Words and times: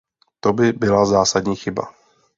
To 0.39 0.53
by 0.53 0.73
byla 0.73 1.05
zásadní 1.05 1.55
chyba. 1.55 1.93